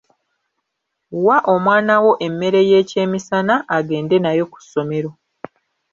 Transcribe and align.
Wa 1.25 1.37
omwana 1.53 1.95
wo 2.03 2.11
emmere 2.27 2.59
y'ekyemisana 2.69 3.53
agende 3.77 4.15
nayo 4.21 4.43
ku 4.51 4.57
ssomero. 4.63 5.11